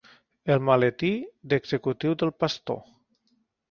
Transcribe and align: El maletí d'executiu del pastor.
El 0.55 0.63
maletí 0.69 1.11
d'executiu 1.53 2.19
del 2.25 2.37
pastor. 2.43 2.85